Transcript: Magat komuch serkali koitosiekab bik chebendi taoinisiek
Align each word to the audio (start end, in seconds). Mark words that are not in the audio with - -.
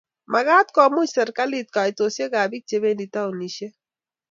Magat 0.33 0.67
komuch 0.75 1.11
serkali 1.15 1.59
koitosiekab 1.75 2.47
bik 2.51 2.63
chebendi 2.69 3.05
taoinisiek 3.13 3.73